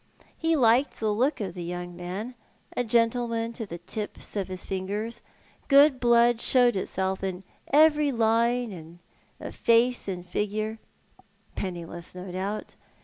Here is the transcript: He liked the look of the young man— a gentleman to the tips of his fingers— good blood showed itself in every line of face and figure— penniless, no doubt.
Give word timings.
He 0.35 0.55
liked 0.55 0.93
the 0.99 1.13
look 1.13 1.39
of 1.41 1.53
the 1.53 1.61
young 1.63 1.95
man— 1.95 2.33
a 2.75 2.83
gentleman 2.83 3.53
to 3.53 3.67
the 3.67 3.77
tips 3.77 4.35
of 4.35 4.47
his 4.47 4.65
fingers— 4.65 5.21
good 5.67 5.99
blood 5.99 6.41
showed 6.41 6.75
itself 6.75 7.23
in 7.23 7.43
every 7.71 8.11
line 8.11 8.99
of 9.39 9.53
face 9.53 10.07
and 10.07 10.25
figure— 10.25 10.79
penniless, 11.55 12.15
no 12.15 12.31
doubt. 12.31 12.73